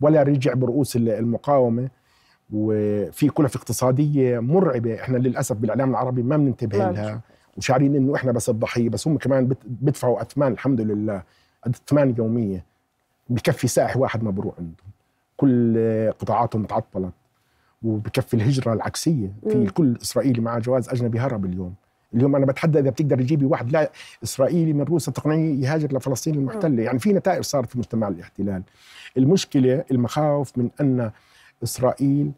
ولا 0.00 0.22
رجع 0.22 0.54
برؤوس 0.54 0.96
ال- 0.96 1.08
المقاومة. 1.08 1.88
وفي 2.52 3.28
كلف 3.28 3.56
اقتصادية 3.56 4.38
مرعبة 4.38 4.94
إحنا 4.94 5.18
للأسف 5.18 5.56
بالإعلام 5.56 5.90
العربي 5.90 6.22
ما 6.22 6.36
بننتبه 6.36 6.78
لها. 6.78 7.20
وشعرين 7.56 7.96
إنه 7.96 8.14
إحنا 8.16 8.32
بس 8.32 8.48
الضحية 8.48 8.88
بس 8.88 9.08
هم 9.08 9.18
كمان 9.18 9.54
بدفعوا 9.64 10.22
أثمان 10.22 10.52
الحمد 10.52 10.80
لله 10.80 11.22
أثمان 11.66 12.14
يومية. 12.18 12.64
بكفي 13.28 13.68
سائح 13.68 13.96
واحد 13.96 14.24
مبروع 14.24 14.54
عندهم. 14.58 14.92
كل 15.36 15.76
قطاعاتهم 16.18 16.64
تعطلت 16.64 17.12
وبكفي 17.82 18.34
الهجرة 18.34 18.72
العكسية. 18.72 19.32
في. 19.48 19.66
كل 19.66 19.96
إسرائيلي 20.02 20.40
معه 20.40 20.58
جواز 20.58 20.88
أجنبي 20.88 21.18
هرب 21.18 21.44
اليوم. 21.44 21.74
اليوم 22.14 22.36
أنا 22.36 22.46
بتحدى 22.46 22.78
إذا 22.78 22.90
بتقدر 22.90 23.16
تجيبي 23.16 23.44
واحد 23.44 23.72
لا 23.72 23.90
إسرائيلي 24.22 24.72
من 24.72 24.82
روسيا 24.82 25.12
تقنعيه 25.12 25.64
يهاجر 25.64 25.96
لفلسطين 25.96 26.34
المحتلة. 26.34 26.82
يعني 26.82 26.98
في 26.98 27.12
نتائج 27.12 27.42
صارت 27.42 27.70
في 27.70 27.78
مجتمع 27.78 28.08
الاحتلال. 28.08 28.62
المشكلة 29.16 29.84
المخاوف 29.90 30.58
من 30.58 30.70
أن 30.80 31.10
إسرائيل 31.62 32.32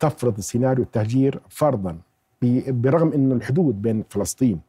تفرض 0.00 0.40
سيناريو 0.40 0.84
التهجير 0.84 1.40
فرضا 1.48 1.98
برغم 2.68 3.12
أن 3.12 3.32
الحدود 3.32 3.82
بين 3.82 4.04
فلسطين 4.10 4.60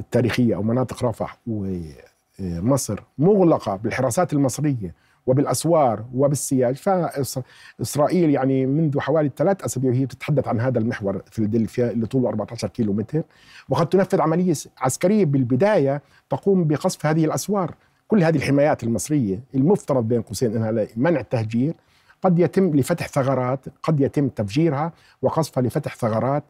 التاريخية 0.00 0.54
أو 0.54 0.62
مناطق 0.62 1.04
رفح 1.04 1.38
ومصر 1.46 3.00
مغلقة 3.18 3.76
بالحراسات 3.76 4.32
المصرية. 4.32 5.03
وبالأسوار 5.26 6.04
وبالسياج. 6.14 6.76
فإسرائيل 6.76 8.30
يعني 8.30 8.66
منذ 8.66 9.00
حوالي 9.00 9.30
ثلاث 9.36 9.64
أسابيع 9.64 9.90
وهي 9.90 10.06
تتحدث 10.06 10.48
عن 10.48 10.60
هذا 10.60 10.78
المحور 10.78 11.22
فيلادلفيا 11.30 11.90
اللي 11.90 12.06
طوله 12.06 12.28
14 12.28 12.68
كيلو 12.68 12.92
متر 12.92 13.22
وقد 13.68 13.86
تنفذ 13.88 14.20
عملية 14.20 14.54
عسكرية 14.78 15.24
بالبداية 15.24 16.02
تقوم 16.30 16.64
بقصف 16.64 17.06
هذه 17.06 17.24
الأسوار. 17.24 17.74
كل 18.08 18.24
هذه 18.24 18.36
الحمايات 18.36 18.84
المصرية 18.84 19.40
المفترض 19.54 20.08
بين 20.08 20.22
قوسين 20.22 20.56
أنها 20.56 20.72
لمنع 20.96 21.20
التهجير 21.20 21.74
قد 22.22 22.38
يتم 22.38 22.76
لفتح 22.76 23.08
ثغرات 23.08 23.60
قد 23.82 24.00
يتم 24.00 24.28
تفجيرها 24.28 24.92
وقصفها 25.22 25.62
لفتح 25.62 25.96
ثغرات 25.96 26.44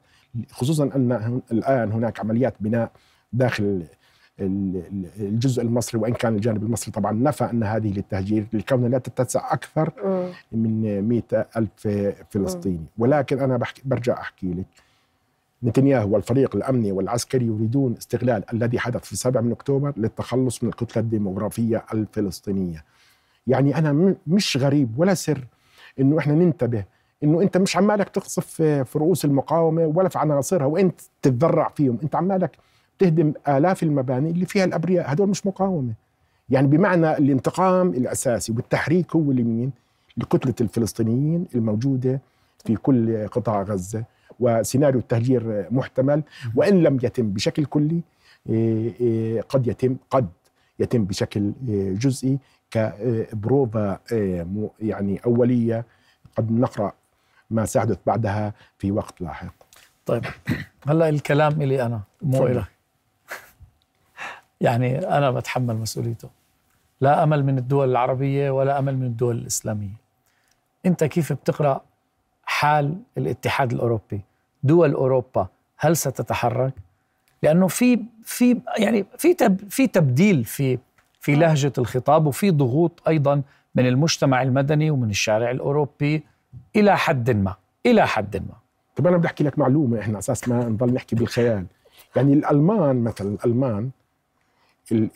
خصوصا 0.50 0.84
أن 0.84 1.12
هن- 1.12 1.42
الآن 1.52 1.92
هناك 1.92 2.20
عمليات 2.20 2.54
بناء 2.60 2.90
داخل 3.32 3.84
الجزء 4.40 5.62
المصري 5.62 6.00
وإن 6.00 6.12
كان 6.12 6.34
الجانب 6.34 6.62
المصري 6.62 6.92
طبعا 6.92 7.12
نفى 7.12 7.44
أن 7.44 7.62
هذه 7.62 7.92
للتهجير 7.92 8.46
لكونها 8.52 8.88
لا 8.88 8.98
تتسع 8.98 9.52
أكثر 9.52 9.92
مم. 10.04 10.28
من 10.52 11.02
مئة 11.08 11.46
ألف 11.56 11.88
فلسطيني. 12.30 12.84
ولكن 12.98 13.40
أنا 13.40 13.56
بحكي 13.56 13.82
برجع 13.84 14.20
أحكي 14.20 14.46
لك. 14.52 14.64
نتنياهو 15.62 16.14
والفريق 16.14 16.56
الأمني 16.56 16.92
والعسكري 16.92 17.46
يريدون 17.46 17.94
استغلال 17.98 18.44
الذي 18.52 18.78
حدث 18.78 19.04
في 19.04 19.16
7 19.16 19.40
من 19.40 19.52
أكتوبر 19.52 19.92
للتخلص 19.96 20.62
من 20.62 20.68
الكتلة 20.68 21.02
الديموغرافية 21.02 21.84
الفلسطينية. 21.94 22.84
يعني 23.46 23.78
أنا 23.78 23.92
م- 23.92 24.16
مش 24.26 24.56
غريب 24.56 24.98
ولا 24.98 25.14
سر 25.14 25.44
إنه 26.00 26.18
إحنا 26.18 26.34
ننتبه 26.34 26.84
إنه 27.24 27.42
أنت 27.42 27.56
مش 27.56 27.76
عمالك 27.76 28.08
تقصف 28.08 28.46
في 28.62 28.98
رؤوس 28.98 29.24
المقاومة 29.24 29.86
ولا 29.86 30.08
في 30.08 30.18
عناصرها 30.18 30.66
وأنت 30.66 31.00
تتذرع 31.22 31.68
فيهم. 31.76 31.98
أنت 32.02 32.14
عمالك 32.16 32.50
تهدم 32.98 33.32
آلاف 33.48 33.82
المباني 33.82 34.30
اللي 34.30 34.46
فيها 34.46 34.64
الأبرياء. 34.64 35.12
هدول 35.12 35.28
مش 35.28 35.46
مقاومة. 35.46 35.92
يعني 36.50 36.66
بمعنى 36.66 37.16
الانتقام 37.16 37.88
الأساسي 37.88 38.52
والتحريك 38.52 39.16
هو 39.16 39.32
لمين؟ 39.32 39.72
لكتلة 40.16 40.54
الفلسطينيين 40.60 41.46
الموجودة 41.54 42.20
في 42.64 42.76
كل 42.76 43.28
قطاع 43.28 43.62
غزة 43.62 44.04
وسيناريو 44.40 45.00
التهجير 45.00 45.66
محتمل 45.70 46.22
وإن 46.54 46.82
لم 46.82 46.98
يتم 47.02 47.30
بشكل 47.30 47.64
كلي 47.64 48.00
إيه، 48.48 48.94
إيه، 49.00 49.40
قد 49.40 49.66
يتم 49.66 49.96
قد 50.10 50.28
يتم 50.78 51.04
بشكل 51.04 51.52
آه، 51.70 51.92
جزئي 51.92 52.38
كبروفا 52.70 53.98
يعني 54.80 55.20
أولية. 55.26 55.84
قد 56.36 56.52
نقرأ 56.52 56.92
ما 57.50 57.64
سحدث 57.64 57.98
بعدها 58.06 58.54
في 58.78 58.92
وقت 58.92 59.20
لاحق. 59.20 59.54
طيب 60.06 60.24
هلا 60.88 61.08
الكلام 61.08 61.62
إلي 61.62 61.86
أنا 61.86 62.00
مو. 62.22 62.46
إلك. 62.46 62.64
يعني 64.60 64.98
أنا 64.98 65.30
بتحمل 65.30 65.76
مسؤوليته. 65.76 66.28
لا 67.00 67.22
أمل 67.22 67.44
من 67.44 67.58
الدول 67.58 67.90
العربية 67.90 68.50
ولا 68.50 68.78
أمل 68.78 68.96
من 68.96 69.06
الدول 69.06 69.36
الإسلامية. 69.38 69.96
أنت 70.86 71.04
كيف 71.04 71.32
بتقرأ 71.32 71.80
حال 72.44 72.94
الاتحاد 73.18 73.72
الأوروبي؟ 73.72 74.20
دول 74.62 74.92
أوروبا 74.92 75.46
هل 75.76 75.96
ستتحرك؟ 75.96 76.72
لأنه 77.42 77.66
في 77.68 78.00
في 78.24 78.60
يعني 78.78 79.06
في 79.18 79.34
تب 79.34 79.60
في 79.70 79.86
تبديل 79.86 80.44
في 80.44 80.78
في 81.20 81.34
لهجة 81.34 81.72
الخطاب 81.78 82.26
وفي 82.26 82.50
ضغوط 82.50 83.02
أيضا 83.08 83.42
من 83.74 83.86
المجتمع 83.86 84.42
المدني 84.42 84.90
ومن 84.90 85.10
الشارع 85.10 85.50
الأوروبي 85.50 86.22
إلى 86.76 86.96
حد 86.98 87.30
ما 87.30 87.54
إلى 87.86 88.06
حد 88.06 88.36
ما. 88.36 88.54
طب 88.96 89.06
أنا 89.06 89.16
بدي 89.16 89.26
أحكي 89.26 89.44
لك 89.44 89.58
معلومة 89.58 90.00
إحنا 90.00 90.18
أساس 90.18 90.48
ما 90.48 90.64
نضل 90.68 90.94
نحكي 90.94 91.16
بالخيال. 91.16 91.66
يعني 92.16 92.32
الألمان 92.32 93.04
مثلا 93.04 93.28
الألمان 93.34 93.78
ال- 93.78 93.90
إيه 93.90 94.03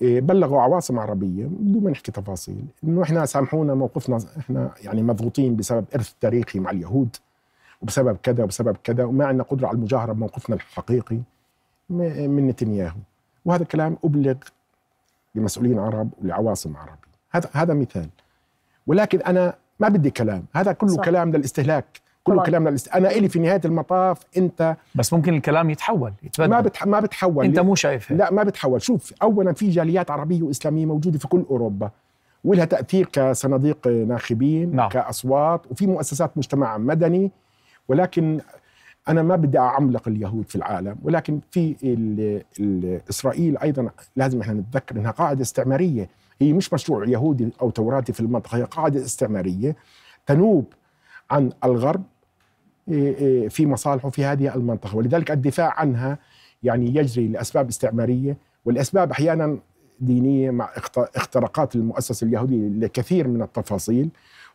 بلغوا 0.00 0.60
عواصم 0.62 0.98
عربية 0.98 1.46
بدون 1.46 1.84
ما 1.84 1.90
نحكي 1.90 2.12
تفاصيل. 2.12 2.64
إنه 2.84 3.02
إحنا 3.02 3.26
سامحونا 3.26 3.74
موقفنا 3.74 4.18
إحنا 4.38 4.70
يعني 4.82 5.02
مضغوطين 5.02 5.56
بسبب 5.56 5.84
إرث 5.94 6.12
تاريخي 6.20 6.60
مع 6.60 6.70
اليهود 6.70 7.16
وبسبب 7.82 8.16
كذا 8.22 8.44
وبسبب 8.44 8.76
كذا 8.84 9.04
وما 9.04 9.26
عندنا 9.26 9.42
قدرة 9.42 9.66
على 9.66 9.76
المجاهرة 9.76 10.12
بموقفنا 10.12 10.56
الحقيقي 10.56 11.18
من 11.90 12.46
نتنياهو. 12.46 12.98
وهذا 13.44 13.62
الكلام 13.62 13.96
أبلغ 14.04 14.34
لمسؤولين 15.34 15.78
عرب 15.78 16.10
ولعواصم 16.22 16.76
عربية. 16.76 17.08
هذا 17.30 17.50
هذا 17.52 17.74
مثال. 17.74 18.08
ولكن 18.86 19.20
أنا 19.20 19.54
ما 19.80 19.88
بدي 19.88 20.10
كلام. 20.10 20.44
هذا 20.54 20.72
كله. 20.72 20.88
صح. 20.88 21.04
كلام 21.04 21.32
للاستهلاك. 21.32 22.00
كله 22.24 22.34
طبعاً. 22.34 22.46
كلام. 22.46 22.76
أنا 22.94 23.10
إلي 23.10 23.28
في 23.28 23.38
نهاية 23.38 23.60
المطاف 23.64 24.20
أنت 24.36 24.76
بس 24.94 25.12
ممكن 25.12 25.34
الكلام 25.34 25.70
يتحول 25.70 26.12
يتبدل 26.22 26.50
ما 26.50 26.60
بتح... 26.60 26.86
ما 26.86 27.00
بتحول 27.00 27.44
أنت 27.44 27.58
مو 27.60 27.74
شايف 27.74 28.12
هيك 28.12 28.20
لا 28.20 28.32
ما 28.32 28.42
بتحول 28.42 28.82
شوف 28.82 29.12
اولا 29.22 29.52
في 29.52 29.70
جاليات 29.70 30.10
عربية 30.10 30.42
وإسلامية 30.42 30.86
موجودة 30.86 31.18
في 31.18 31.28
كل 31.28 31.44
أوروبا 31.50 31.90
ولها 32.44 32.64
تأثير 32.64 33.08
كصناديق 33.12 33.86
ناخبين 33.86 34.76
نعم. 34.76 34.88
كأصوات 34.88 35.62
وفي 35.70 35.86
مؤسسات 35.86 36.38
مجتمع 36.38 36.78
مدني 36.78 37.30
ولكن 37.88 38.40
أنا 39.08 39.22
ما 39.22 39.36
بدي 39.36 39.58
أعملق 39.58 40.08
اليهود 40.08 40.48
في 40.48 40.56
العالم 40.56 40.96
ولكن 41.02 41.40
في 41.50 41.76
ال 41.82 42.42
ال 42.60 43.00
إسرائيل 43.10 43.58
أيضا 43.58 43.90
لازم 44.16 44.40
إحنا 44.40 44.54
نتذكر 44.54 44.96
إنها 44.96 45.10
قاعدة 45.10 45.42
استعمارية 45.42 46.08
هي 46.40 46.52
مش 46.52 46.72
مشروع 46.72 47.08
يهودي 47.08 47.48
أو 47.62 47.70
توراتي 47.70 48.12
في 48.12 48.20
المنطقة 48.20 48.58
هي 48.58 48.62
قاعدة 48.62 49.00
استعمارية 49.04 49.76
تنوب 50.26 50.64
عن 51.30 51.50
الغرب 51.64 52.02
إيه، 52.88 53.16
إيه، 53.16 53.48
في 53.48 53.66
مصالحه 53.66 54.10
في 54.10 54.24
هذه 54.24 54.54
المنطقة 54.54 54.96
ولذلك 54.96 55.30
الدفاع 55.30 55.80
عنها 55.80 56.18
يعني 56.62 56.94
يجري 56.96 57.28
لأسباب 57.28 57.68
استعمارية 57.68 58.36
والأسباب 58.64 59.10
أحيانا 59.10 59.58
دينية 60.00 60.50
مع 60.50 60.64
اخت- 60.76 61.16
اختراقات 61.16 61.76
المؤسسة 61.76 62.26
اليهودية 62.26 62.68
لكثير 62.86 63.28
من 63.28 63.42
التفاصيل 63.42 64.08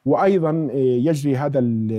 وأيضا 0.06 0.68
إيه، 0.72 1.08
يجري 1.08 1.38
هذا 1.38 1.60
ال- 1.60 1.92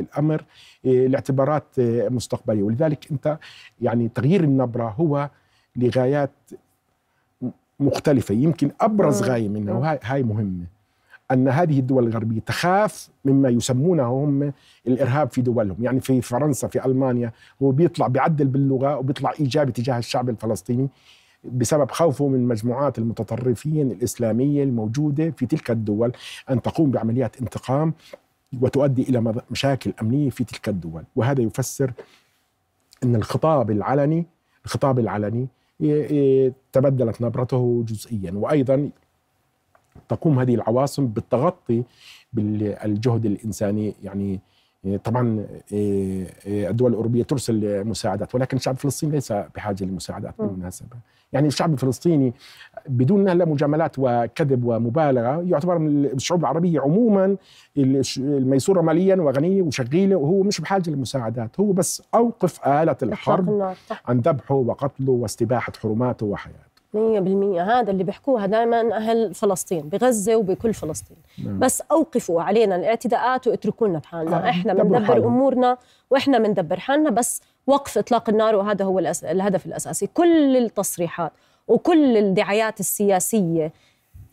الأمر 0.00 0.44
لاعتبارات 0.84 1.64
مستقبلية 2.10 2.62
ولذلك 2.62 3.10
أنت 3.12 3.38
يعني 3.80 4.08
تغيير 4.08 4.44
النبرة 4.44 4.88
هو 4.98 5.30
لغايات 5.76 6.30
مختلفة 7.80 8.34
يمكن 8.34 8.70
أبرز 8.80 9.22
مم. 9.22 9.28
غاية 9.28 9.48
منها. 9.48 9.74
وهاي 9.74 9.98
هاي 10.02 10.22
مهمة 10.22 10.64
أن 11.30 11.48
هذه 11.48 11.78
الدول 11.78 12.06
الغربية 12.06 12.40
تخاف 12.40 13.08
مما 13.24 13.48
يسمونه 13.48 14.06
هم 14.24 14.52
الإرهاب 14.86 15.30
في 15.30 15.42
دولهم، 15.42 15.76
يعني 15.80 16.00
في 16.00 16.20
فرنسا 16.22 16.68
في 16.68 16.84
ألمانيا 16.86 17.32
هو 17.62 17.70
بيطلع 17.70 18.06
بيعدل 18.06 18.46
باللغة 18.46 18.96
وبيطلع 18.96 19.32
إيجابي 19.40 19.72
تجاه 19.72 19.98
الشعب 19.98 20.28
الفلسطيني 20.28 20.88
بسبب 21.44 21.90
خوفه 21.90 22.28
من 22.28 22.48
مجموعات 22.48 22.98
المتطرفين 22.98 23.90
الإسلامية 23.90 24.62
الموجودة 24.64 25.30
في 25.30 25.46
تلك 25.46 25.70
الدول 25.70 26.12
أن 26.50 26.62
تقوم 26.62 26.90
بعمليات 26.90 27.40
انتقام 27.40 27.94
وتؤدي 28.60 29.18
مض- 29.18 29.42
مشاكل 29.50 29.92
أمنية 30.02 30.30
في 30.30 30.44
تلك 30.44 30.68
الدول، 30.68 31.02
وهذا 31.16 31.42
يفسر 31.42 31.92
أن 33.04 33.14
الخطاب 33.16 33.70
العلني 33.70 34.26
الخطاب 34.64 34.98
العلني 34.98 35.46
تبدلت 36.72 37.22
نبرته 37.22 37.84
جزئيا. 37.88 38.32
وأيضا 38.34 38.90
تقوم 40.08 40.38
هذه 40.38 40.54
العواصم 40.54 41.06
بالتغطي 41.06 41.82
بالجهد 42.32 43.26
الإنساني. 43.26 43.94
يعني 44.02 44.40
طبعا 45.04 45.46
الدول 46.46 46.90
الأوروبية 46.90 47.22
ترسل 47.22 47.84
مساعدات 47.84 48.34
ولكن 48.34 48.56
الشعب 48.56 48.74
الفلسطيني 48.74 49.12
ليس 49.12 49.32
بحاجة 49.32 49.84
لمساعدات 49.84 50.34
بالمناسبة. 50.38 50.96
يعني 51.32 51.48
الشعب 51.48 51.72
الفلسطيني 51.72 52.34
بدون 52.88 53.28
هلا 53.28 53.44
مجاملات 53.44 53.94
وكذب 53.98 54.64
ومبالغة 54.64 55.42
يعتبر 55.42 55.78
من 55.78 56.04
الشعوب 56.04 56.40
العربية 56.40 56.80
عموما 56.80 57.36
الميسورة 57.76 58.80
ماليا 58.80 59.16
وغنية 59.16 59.62
وشغيلة 59.62 60.16
وهو 60.16 60.42
مش 60.42 60.60
بحاجة 60.60 60.90
للمساعدات 60.90 61.60
هو 61.60 61.72
بس 61.72 62.02
أوقف 62.14 62.66
آلة 62.66 62.96
الحرب 63.02 63.74
عن 64.06 64.18
ذبحه 64.18 64.54
وقتله 64.54 65.12
واستباحة 65.12 65.72
حرماته 65.82 66.26
وحياته. 66.26 66.67
100% 66.94 66.98
هذا 67.60 67.90
اللي 67.90 68.04
بيحكوها 68.04 68.46
دائما 68.46 68.96
أهل 68.96 69.34
فلسطين 69.34 69.88
بغزة 69.88 70.36
وبكل 70.36 70.74
فلسطين 70.74 71.16
نعم. 71.44 71.58
بس 71.58 71.82
أوقفوا 71.92 72.42
علينا 72.42 72.76
الاعتداءات 72.76 73.46
واتركونا 73.46 73.98
بحالنا 73.98 74.46
آه، 74.46 74.50
إحنا 74.50 74.74
بندبر. 74.74 75.16
أمورنا 75.16 75.78
وإحنا 76.10 76.38
بندبر 76.38 76.80
حالنا 76.80 77.10
بس 77.10 77.42
وقف 77.66 77.98
إطلاق 77.98 78.28
النار 78.28 78.56
وهذا 78.56 78.84
هو 78.84 78.98
الأس... 78.98 79.24
الهدف 79.24 79.66
الأساسي 79.66 80.06
كل 80.06 80.56
التصريحات 80.56 81.32
وكل 81.68 82.16
الدعايات 82.16 82.80
السياسية 82.80 83.72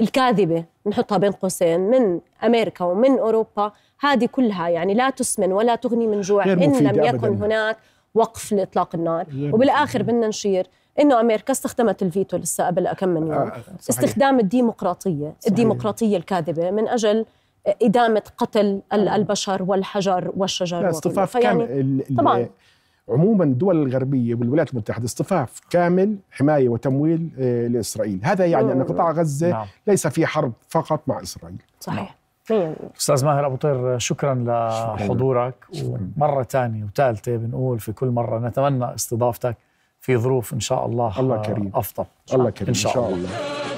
الكاذبة 0.02 0.64
نحطها 0.86 1.18
بين 1.18 1.32
قوسين 1.32 1.80
من 1.80 2.20
أمريكا 2.44 2.86
ومن 2.86 3.20
أوروبا 3.20 3.72
هذه 4.00 4.26
كلها 4.26 4.70
يعني 4.70 4.94
لا 4.94 5.10
تسمن 5.10 5.52
ولا 5.52 5.76
تغني 5.76 6.08
من 6.08 6.22
جوع 6.22 6.44
إن 6.44 6.60
لم 6.60 7.04
يكن 7.04 7.28
أبداً. 7.28 7.46
هناك 7.46 7.78
وقف 8.16 8.52
لإطلاق 8.52 8.96
النار 8.96 9.26
وبالآخر 9.54 10.04
بدنا 10.04 10.28
نشير 10.28 10.68
إنه 11.00 11.20
أمريكا 11.20 11.52
استخدمت 11.52 12.04
الفيتو 12.04 12.38
لسه 12.38 12.68
قبل 12.68 12.92
كم 12.94 13.10
من 13.10 13.22
يوم. 13.22 13.32
آه، 13.32 13.50
صحيح. 13.50 13.64
استخدام 13.90 14.40
الديمقراطية. 14.40 15.34
الديمقراطية 15.48 16.18
الكاذبة 16.18 16.72
من 16.72 16.88
أجل 16.88 17.26
إدامة 17.82 18.22
قتل 18.38 18.82
ال- 18.94 19.10
البشر 19.10 19.64
والحجر 19.64 20.32
والشجر 20.38 20.82
لا. 20.82 20.90
اصطفاف 20.90 21.38
كامل. 21.38 22.04
طبعاً. 22.18 22.48
عموما 23.10 23.44
الدول 23.44 23.88
الغربية 23.88 24.36
والولايات 24.36 24.72
المتحدة 24.72 25.06
اصطفاف 25.06 25.60
كامل 25.70 26.16
حماية 26.32 26.70
وتمويل 26.70 27.30
آه، 27.40 27.68
لإسرائيل. 27.68 28.20
هذا 28.24 28.46
يعني 28.46 28.72
أن 28.72 28.78
مم. 28.78 28.84
قطاع 28.84 29.12
غزة 29.12 29.50
نعم. 29.50 29.66
ليس 29.88 30.08
في 30.08 30.26
حرب 30.26 30.54
فقط 30.70 31.02
مع 31.08 31.22
إسرائيل. 31.22 31.62
صحيح. 31.80 32.16
100% 32.52 32.76
أستاذ 33.00 33.26
ماهر 33.26 33.46
أبو 33.46 33.56
طير 33.56 33.98
شكرا 33.98 34.34
لحضورك. 34.36 35.56
ومرة 35.84 36.44
ثانية 36.44 36.84
وثالثة 36.84 37.36
بنقول 37.38 37.80
في 37.80 37.92
كل 37.92 38.08
مرة 38.08 38.40
نتمنى 38.48 38.94
استضافتك 38.96 39.58
في 40.06 40.18
ظروف 40.18 40.54
إن 40.54 40.60
شاء 40.60 40.86
الله 40.86 41.20
الله 41.20 41.42
كريم. 41.42 41.72
أفضل. 41.76 42.06
الله 42.34 42.50
كريم. 42.50 42.68
إن 42.68 42.74
شاء 42.74 43.10
الله. 43.10 43.10
بالمذلة 43.10 43.75